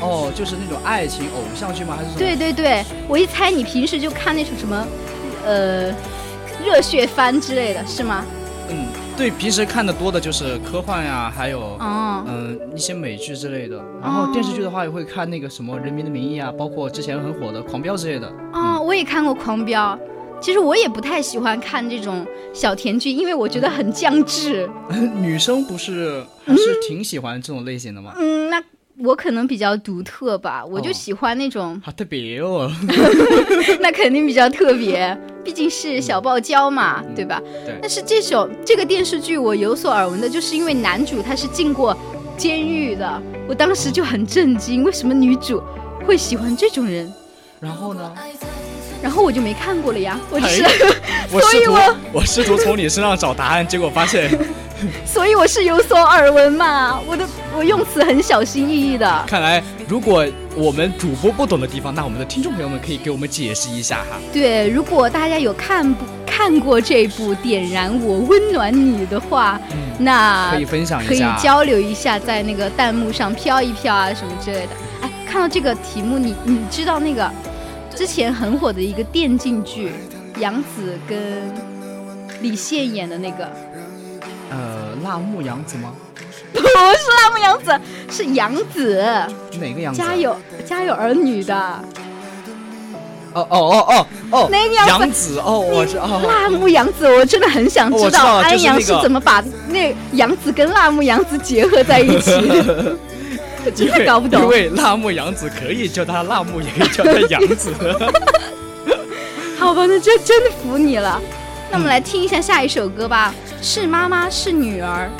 [0.00, 1.96] 哦，就是那种爱情偶像剧吗？
[1.98, 2.18] 还是什么？
[2.20, 4.86] 对对对，我一猜你平时就看那种什么，
[5.44, 5.92] 呃，
[6.64, 8.24] 热血番之类的是吗？
[8.72, 11.99] 嗯，对，平时看的多的就是科幻呀，还有哦，
[12.80, 13.84] 些美剧之类的。
[14.00, 18.26] 然后电视剧的话，也会看那个什么《人民的名义》啊，包括之前很火的《狂飙》之类的。
[18.52, 19.96] 哦，我也看过《狂飙》，
[20.40, 24.68] 其实我也不太喜欢看这种小甜剧，因为我觉得很降智。
[25.20, 28.14] 女生不是还是挺喜欢这种类型的吗？
[28.18, 28.60] 嗯，那
[29.02, 32.70] 我可能比较独特吧，我就哦喜欢那种，好特别哦。
[33.80, 37.40] 那肯定比较特别， 毕竟是小爆娇嘛，对吧？
[37.64, 41.96] 对但是这首这个电视剧我有所耳闻的，就是因为男主他是进过
[42.40, 45.62] 监狱的，我当时就很震惊，为什么女主
[46.06, 47.12] 会喜欢这种人？
[47.60, 48.10] 然后呢？
[49.02, 50.70] 然后我就没看过了呀，我是，哎
[51.30, 54.30] 我试图所以我我试图从你身上找答案，结果发现，
[55.04, 57.26] 所以我是有所耳闻嘛，我的
[57.56, 59.24] 我用词很小心翼翼的。
[59.26, 60.26] 看来如果
[60.56, 64.18] 我们主播不懂的地方，那我们的听众朋友们可以给我们解释一下哈。
[64.32, 69.60] 对，如果大家有看不看过这部《点燃我温暖你》的话，
[69.98, 71.42] 那嗯可以分享一下可以。
[71.42, 74.68] 交流一下，在那个弹幕上飘一飘啊什么之类的。
[75.02, 77.30] 哎，看到这个题目，你你知道那个
[77.94, 79.90] 之前很火的一个电竞剧，
[80.38, 81.18] 杨紫跟
[82.40, 83.69] 李现演的那个，呃，
[85.02, 85.92] 辣木洋子吗？
[86.52, 87.80] 不是辣木洋子，
[88.10, 89.02] 是杨子，
[89.60, 90.02] 哪个杨子？
[90.02, 90.36] 啊家有
[90.66, 91.56] 家有儿女的
[93.32, 96.02] 哦哦哦哦哦，哪个杨子哦，我知道。
[96.02, 102.32] 哦辣木洋子，我真的很想知道安阳是怎么把那杨子跟辣木洋子结合在一起，
[103.64, 104.48] 我真的搞不懂因。
[104.48, 107.72] 为辣木洋子可以叫他辣木，也可以叫他杨子。
[109.58, 111.20] 好吧，那真真的服你了。
[111.70, 113.32] 那我们来听一下下一首歌吧，
[113.62, 115.10] 是妈妈是女儿。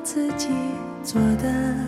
[0.00, 0.48] 自己
[1.02, 1.85] 做的。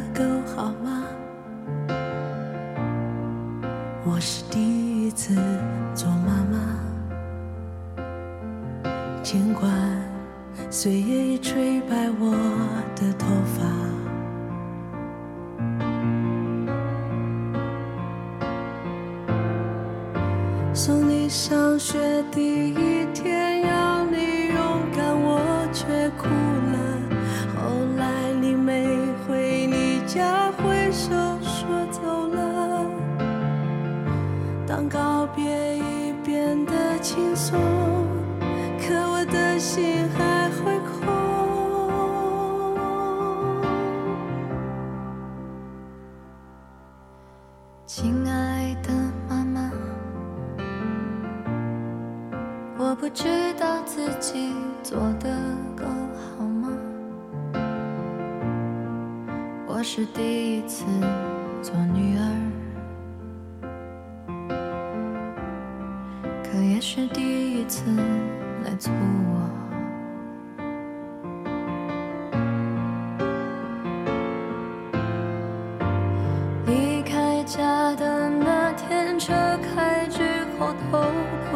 [80.91, 81.48] 之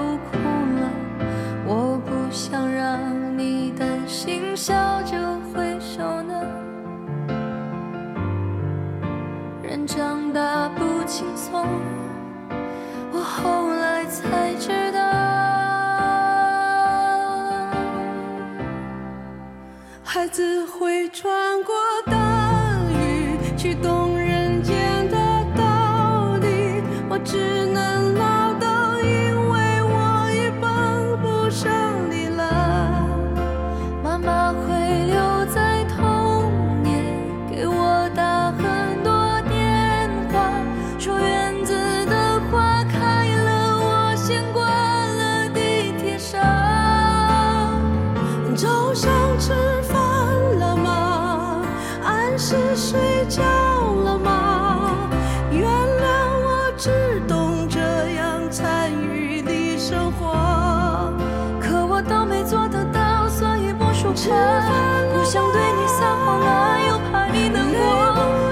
[64.29, 64.71] 以不说破。
[65.13, 67.79] 不想对你撒谎了，又怕你难过。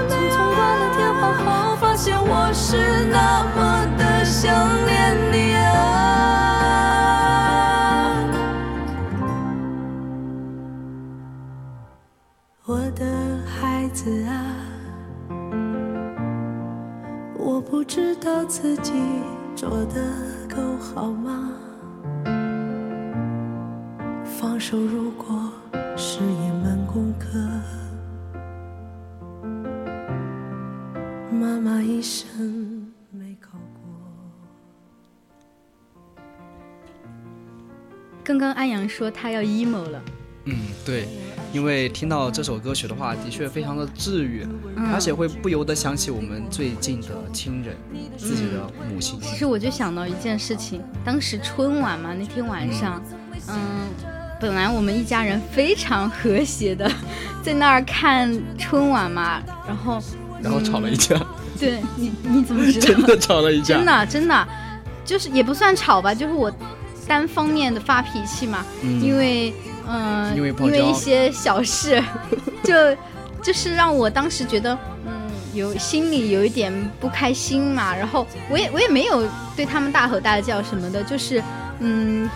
[0.07, 3.59] 匆匆挂了电话后，发现我是那么
[3.97, 4.51] 的想
[4.85, 5.59] 念你啊。
[12.65, 13.05] 我的
[13.45, 14.31] 孩子啊，
[17.37, 18.93] 我不知道自己
[19.55, 20.01] 做的
[20.49, 21.51] 够好吗？
[24.39, 25.10] 放手如
[38.37, 40.01] 刚刚安阳说他要 emo 了，
[40.45, 40.55] 嗯，
[40.85, 41.07] 对，
[41.51, 44.91] 因为听到这首歌曲的话，的确非常的治愈，嗯。
[44.93, 47.75] 而且会不由得想起我们最近的亲人，
[48.17, 49.19] 自己的母亲。
[49.21, 53.01] 其实我就想到一件事情，当时春晚嘛，那天晚上，
[53.49, 53.57] 嗯，
[54.39, 56.89] 本来我们一家人非常和谐的
[57.43, 60.01] 在那儿看春晚嘛，然后，
[60.41, 61.15] 然后吵了一架，
[61.59, 62.87] 对你你怎么知道？
[62.87, 64.47] 真的吵了一架，真的真的，
[65.05, 66.51] 就是也不算吵吧，就是我
[67.11, 69.01] 单方面的发脾气嘛，嗯。
[69.01, 69.53] 因为
[69.85, 72.01] 嗯、呃因为一些小事，
[72.63, 72.73] 就
[73.43, 75.11] 就是让我当时觉得嗯
[75.53, 81.43] 有心里有一点不开心嘛，然后我也我也没有对他们大吼大叫什么的，就是
[81.79, 82.29] 嗯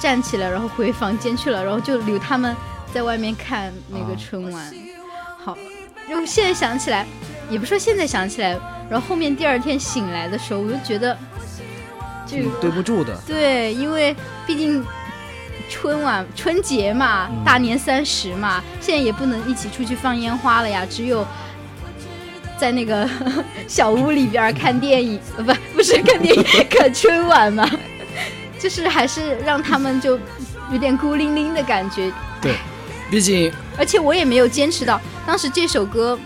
[0.00, 2.52] 站起来然后回房间去了，然后就留他们
[2.92, 4.16] 在外面看那个啊。
[4.18, 4.74] 春晚。
[5.38, 5.56] 好，
[6.08, 7.06] 然后现在想起来，
[7.48, 8.58] 也不说现在想起来，
[8.90, 11.16] 然后后面第二天醒来的时候，我就觉得
[12.60, 13.16] 对不住的。
[13.26, 14.14] 对，因为
[14.46, 14.84] 毕竟
[15.68, 21.26] 春晚、春节嘛，嗯大年三十嘛，现在也不能一起出去放烟花了呀，只有
[22.58, 23.08] 在那个
[23.66, 27.68] 小屋里边看电影，呃，不，不是看电影，看春晚嘛，
[28.58, 30.18] 就是还是让他们就
[30.72, 32.54] 有点孤零零的感觉，对，
[33.10, 36.18] 毕竟而且我也没有坚持到，当时这首歌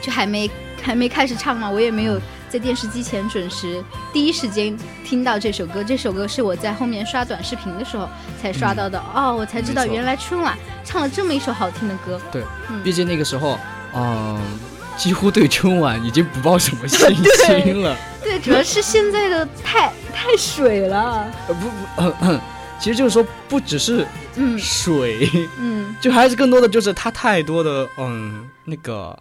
[0.00, 0.50] 就还没
[0.82, 3.82] 还没开始唱嘛，我也没有在电视机前准时
[4.12, 5.82] 第一时间听到这首歌。
[5.82, 8.08] 这首歌是我在后面刷短视频的时候
[8.40, 12.20] 才刷到的，哦，我才知道原来春晚唱了这么一首好听的歌。
[12.30, 13.58] 对，嗯毕竟那个时候，
[13.94, 14.40] 嗯、
[14.96, 17.14] 几乎对春晚已经不抱什么信
[17.46, 17.96] 心了。
[18.22, 22.40] 对，主要是现在的太太水了，呃，不不、
[22.78, 29.16] 其实就是说，不只是嗯水，嗯， 就还是更多的就是它太多的嗯那个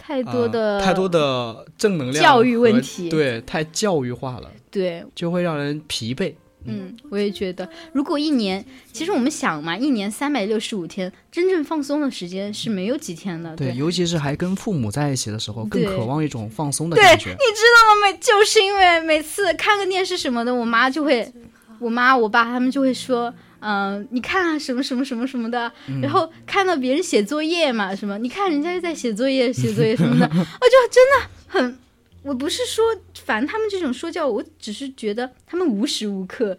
[0.00, 6.34] 太多的、呃太多的正能量教育问题对，太教育化了，对，就会让人疲惫。
[6.66, 13.56] 嗯，我也觉得，如果一年，其实我们想嘛，一年三百六十五天，真正放松的时间是没有几天的。
[13.56, 17.30] 对，尤其是还跟父母在一起的时候，更渴望一种放松的，感觉。
[17.30, 18.12] 你知道吗？
[18.12, 21.32] 每就是因为每次看个电视什么的，我妈就会，
[21.78, 31.78] 我妈我爸他们就会说，嗯、你看啊什么什么什么什么的，嗯然后看到别人写作业嘛，什么，你看人家在写作业写作业什么的，我 就真的很，
[32.22, 32.84] 我不是说
[33.24, 36.56] 烦他们这种说教，我只是觉得他们无时无刻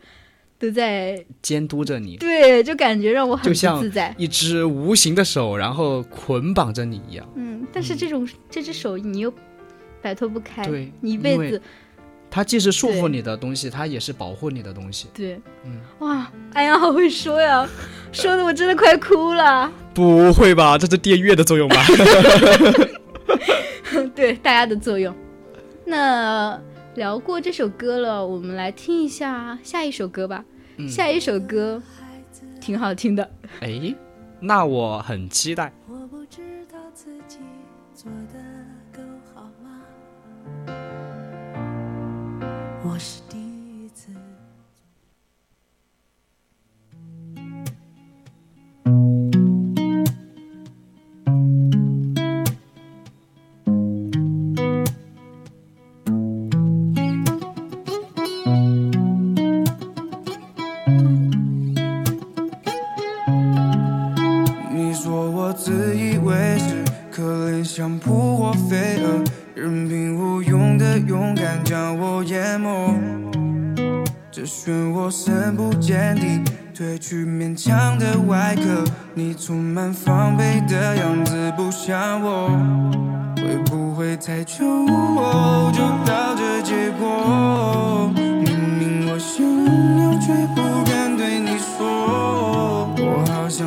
[0.60, 4.14] 都在，监督着你，对，就感觉让我很不自在。
[4.18, 7.28] 一只无形的手，然后捆绑着你一样。
[7.36, 9.34] 嗯，但是这种这只手你又
[10.04, 11.62] 摆脱不开，对你一辈子。
[12.32, 15.10] 它既是束缚你的东西，它也是保护你的东西。
[15.14, 17.68] 对，嗯哇，安阳好会说呀，
[18.14, 19.70] 说的我真的快哭了。
[19.94, 20.78] 不会吧？
[20.78, 21.84] 这是电乐的作用吧？
[24.16, 25.14] 对大家的作用。
[25.86, 26.58] 那
[26.96, 30.44] 聊过这首歌了，我们来听一下下一首歌吧。
[30.78, 31.82] 嗯下一首歌
[32.62, 33.30] 挺好听的，
[33.60, 33.94] 哎，
[34.40, 35.72] 那我很期待。
[35.88, 37.40] 我不知道自己
[42.94, 44.10] 我是第一次。
[64.70, 69.26] 你说我自以为是，可怜像扑火飞蛾，
[69.56, 70.18] 任凭
[70.92, 72.94] 的勇敢将我淹没。
[74.30, 76.42] 这漩涡深不见底，
[76.76, 78.84] 褪去勉强的外壳，
[79.14, 82.50] 你充满防备的样子不像我。
[83.38, 84.66] 会不会太久
[85.72, 88.12] 就到这结果？
[88.14, 88.44] 明
[88.78, 89.46] 明我想
[89.98, 92.94] 要，却不敢对你说。
[92.98, 93.66] 我好想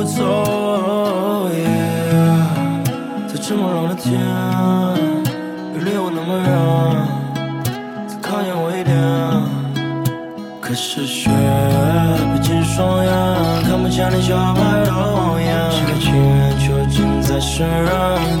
[0.00, 0.24] 我走。
[1.52, 2.48] Yeah
[3.28, 4.18] 在这么冷的天，
[5.74, 6.48] 别离我那么远，
[8.08, 8.96] 再靠近我一点。
[10.58, 11.28] 可是雪
[12.32, 13.12] 闭进双眼，
[13.68, 15.70] 看不见你小白的谎言。
[15.70, 17.92] 是个情人囚禁在身人，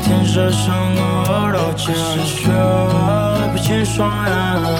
[0.02, 1.94] 天使像个耳朵尖。
[3.70, 4.34] 可是雪闭进双眼，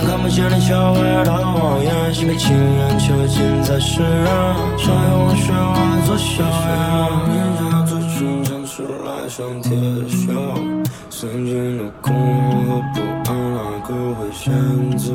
[0.04, 2.12] 看不见你小白的谎言。
[2.12, 4.26] 是个情人囚禁在身人，
[4.76, 6.68] 想用雪花做小圆。
[7.36, 9.70] 眼角最终长出来像铁
[10.08, 10.34] 锈，
[11.08, 14.52] 曾经的恐慌和不安，哪个会先
[14.98, 15.12] 走？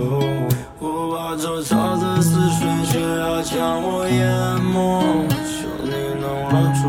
[0.80, 5.04] 我把这吵着似水，却要将我淹没。
[5.44, 6.88] 求你能拉住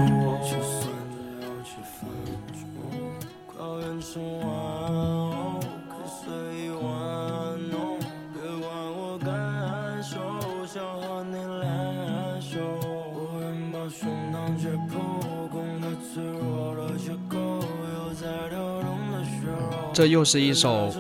[14.07, 19.91] 愿把胸膛解剖，空的脆弱的缺口，有在流动的血肉。
[19.93, 20.93] 这又是一首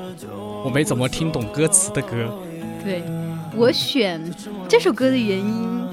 [0.65, 2.33] 我没怎么听懂歌词的歌
[2.85, 3.03] 对，
[3.55, 4.21] 我选
[4.69, 5.89] 这首歌的原因，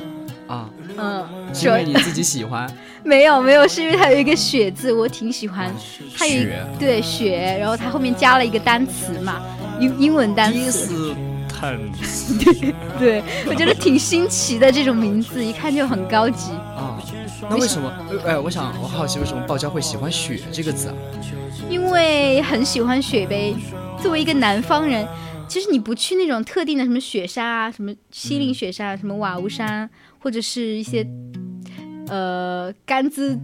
[0.47, 2.71] 啊，嗯，是因为你自己喜欢。
[3.03, 5.73] 没有没有，是因为它有一个“雪”字，我挺喜欢。
[6.17, 6.47] 它有
[6.79, 9.41] 对雪，然后它后面加了一个单词嘛，
[9.79, 10.87] 英英文单第词。
[10.87, 11.15] 四
[11.49, 11.77] 探
[12.97, 16.51] 对，我觉得挺新奇的这种名字，一看就很高级。
[16.75, 17.01] 啊，
[17.49, 17.91] 那为什么？
[18.09, 20.95] 呃哎，我想我好奇为什么鲍家会喜欢“雪”这个字啊？
[21.69, 23.55] 因为很喜欢雪呗。
[24.01, 25.07] 作为一个南方人，
[25.47, 31.07] 其实你不去那种特定的什么雪山啊，什么西岭雪山啊，什么瓦屋山，或者是一些
[32.09, 33.39] 呃甘孜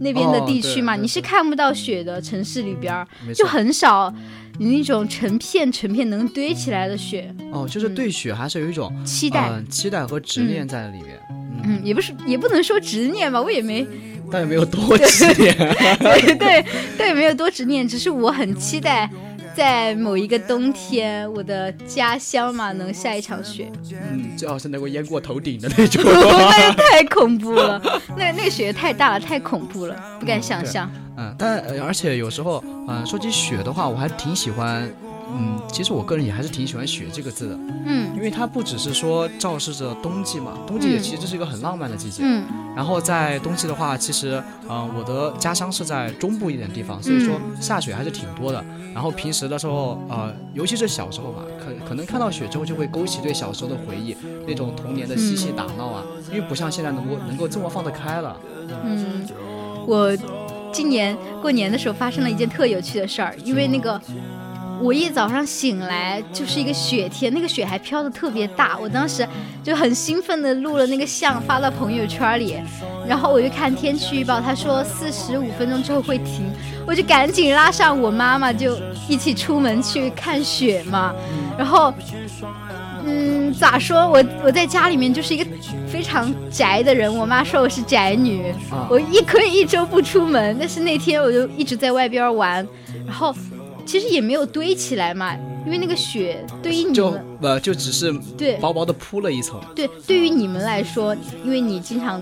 [0.00, 2.20] 那边的哦地区嘛，你是看不到雪的。
[2.20, 4.12] 城市里边儿就很少
[4.58, 9.48] 有那种成片成片能堆起来的雪，哦，就是对雪还是有一种期待。
[9.48, 13.86] 呃期待和执念在里面，嗯，嗯，也不是，也不能说执念吧，我也没，
[14.30, 15.54] 但也没有多执念。
[16.00, 16.64] 对对
[16.98, 19.08] 对，没有多执念，只是我很期待，
[19.54, 23.70] 在某一个冬天，我的家乡嘛，能下一场雪。
[23.92, 26.02] 嗯，最好是能够淹过头顶的那种。
[26.04, 27.80] 那也太恐怖了，
[28.16, 30.90] 那那个雪太大了，太恐怖了，不敢想象。
[31.16, 34.92] 嗯，但呃而且有时候，嗯、说起雪的话，我还挺喜欢。
[35.32, 42.22] 嗯，其实我个人也还是挺喜欢“雪”这个字的，嗯因为它不只是说昭示着冬季嘛，冬季也嗯其实是一个很浪漫的季节。
[42.24, 42.44] 嗯
[42.76, 48.64] 然后在冬季的话，其实，呃，我的家乡是在中部一点地方，所以说嗯下雪还是挺多的。
[48.92, 54.16] 然后平时的时候，呃，尤其是小时候嘛，可可能看到雪之后就会勾起对小时候的回忆，
[54.46, 56.02] 那种童年的嬉戏打闹啊，
[56.32, 58.36] 因为不像现在能够能够这么放得开了。
[58.84, 59.24] 嗯，
[59.86, 60.16] 我
[60.72, 64.00] 今年过年的时候发生了一件特有趣的事儿，因为那个。
[64.84, 69.26] 我一早上醒来就是一个雪天，那个雪还飘得特别大，我当时
[69.62, 72.58] 就很兴奋的录了那个像发到朋友圈里，
[73.08, 76.52] 然后我就看天气预报，他说四十五分钟之后会停，
[76.86, 78.76] 我就赶紧拉上我妈妈就
[79.08, 81.14] 一起出门去看雪嘛，
[81.56, 81.92] 然后。
[83.06, 84.08] 嗯，咋说？
[84.08, 85.44] 我我在家里面就是一个
[85.86, 87.14] 非常宅的人。
[87.14, 92.66] 我妈说我是宅女，啊我一 可以一周不出门，但是那天我就一直在外边玩，
[93.04, 93.30] 然后
[93.86, 101.14] 其实也没有堆起来嘛，因为那个雪对于你就们呃就只是对薄薄的铺了一层对对于你们来说，
[101.44, 102.20] 因为你经常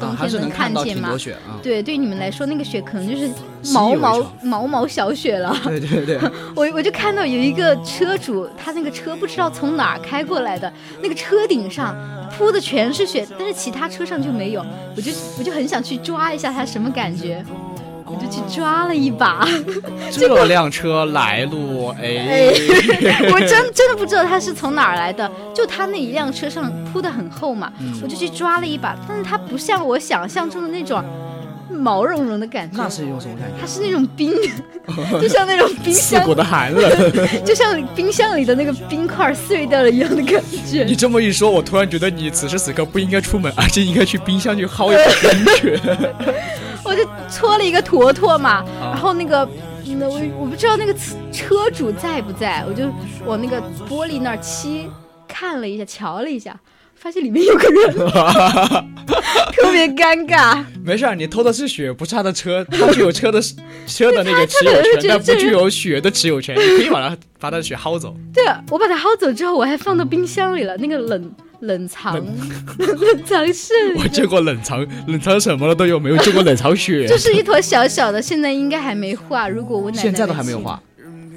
[0.00, 1.16] 冬天能看见嘛。
[1.62, 3.30] 对，对于你们来说，那个雪可能就是
[3.72, 5.56] 毛毛毛毛小雪了。
[5.64, 6.18] 对 对对，
[6.56, 11.94] 我我就看到有一个车主，他那个车不知道从哪儿开过来的，那个车顶上
[12.36, 14.64] 铺的全是雪，但是其他车上就没有。
[14.96, 17.44] 我就我就很想去抓一下它什么感觉，
[18.12, 19.48] 我就去抓了一把。
[20.10, 22.52] 这辆车来路，哎哎，
[23.32, 31.02] 我真真的不知道它是从哪儿来的，就它那一辆车上铺的很厚嘛，嗯我就去抓了一把，但是它不像我想象中的那种
[31.70, 33.54] 毛茸茸的感觉，那是一种什么感觉？
[33.60, 34.32] 它是那种冰，
[35.20, 37.12] 就像那种冰箱刺骨的寒冷。
[37.44, 40.94] 就像冰箱里的那个冰块碎掉了一样的感觉你。
[40.94, 45.80] 这么一说，我突然觉得你此时此刻不应该出门，而且应该去冰箱去薅一把冰雪。
[46.84, 49.48] 我就搓了一个坨坨嘛，啊然后那个。
[49.84, 50.94] 那我我不知道那个
[51.32, 52.88] 车主在不在，我就
[53.26, 54.88] 往那个玻璃那儿漆
[55.26, 56.56] 看了一下，瞧了一下，
[57.02, 57.92] 发现里面有个人，
[59.56, 60.62] 特别尴尬。
[60.84, 63.42] 没事儿，你偷的是血，不是他的车， 他具有车的
[63.88, 66.54] 车的那个持有权，但不具有血的持有权。
[66.54, 68.14] 你可以把他把他的血薅走。
[68.32, 72.14] 对啊，我把他薅走之后，我还放到冰箱里了，那个冷冷藏
[72.78, 77.08] 冷藏室里我见过冷藏，冷藏什么的都有，没有见过冷藏雪。
[77.08, 79.48] 就是一坨小小的，现在应该还没化。
[79.48, 80.80] 如果我奶奶现在都还没有化，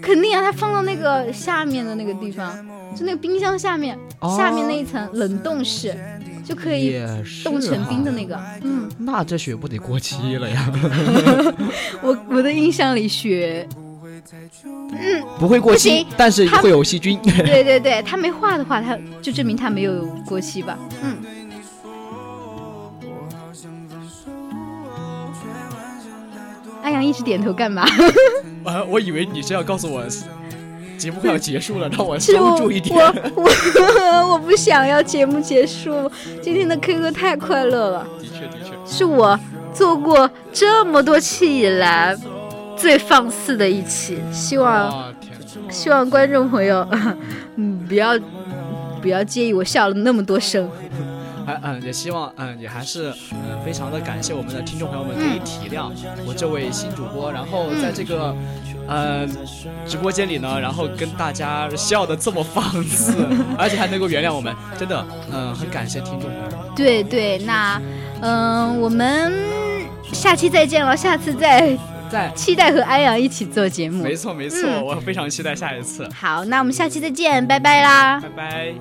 [0.06, 2.56] 肯定啊，它放到那个下面的那个地方，
[2.96, 5.96] 就那个冰箱下面、哦下面那一层冷冻室，
[6.44, 7.02] 就可以
[7.44, 8.40] 冻成冰的那个。
[8.62, 10.72] 嗯，那这雪不得过期了呀？
[12.02, 13.68] 我我的印象里雪，
[14.92, 17.20] 嗯不会过期，但是会有细菌。
[17.26, 20.78] 对对对，它没化的话，它就证明它没有过期吧。
[21.04, 21.18] 嗯。
[26.86, 27.82] 安阳一直点头干嘛？
[28.64, 30.04] 啊， 我以为你是要告诉我
[31.00, 32.96] 节目快要结束了，让我收住一点。
[33.36, 36.10] 我我 我不想要节目结束，
[36.44, 39.38] 今天的 K 歌太快乐了，的确，的确，是我
[39.74, 42.16] 做过这么多期以来
[42.78, 45.14] 最放肆的一期，希望哦，
[45.70, 46.88] 希望观众朋友，
[47.58, 48.18] 嗯，不要
[49.02, 50.70] 不要介意我笑了那么多声。
[51.46, 55.92] 还嗯，也希望嗯，也还是嗯，非常的感谢我们的听众朋友们可以体谅
[56.26, 58.36] 我这位新主播，然后在这个
[58.88, 59.28] 呃
[59.86, 63.14] 直播间里呢，然后跟大家笑的这么放肆，
[63.58, 66.50] 而且还能够原谅我们，真的嗯，很感谢听众朋友们。
[66.76, 67.82] 对对，那
[68.22, 69.34] 嗯、我们
[70.12, 71.78] 下期再见了，下次再
[72.10, 74.04] 在，期待和安阳一起做节目。
[74.04, 78.20] 没错没错，嗯我非常期待下一次，好，那我们下期再见，拜拜啦。
[78.20, 78.74] 拜拜。